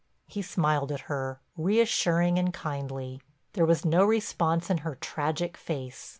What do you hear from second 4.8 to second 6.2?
tragic face.